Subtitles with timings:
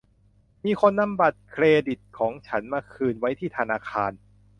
[0.65, 4.11] มีคนนำบัตรเครดิตของฉันมาคืนไว้ที่ธนาคาร